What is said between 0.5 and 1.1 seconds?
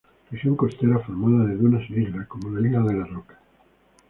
costera